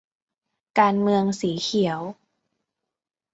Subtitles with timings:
[0.79, 2.01] การเมืองสีเขียว'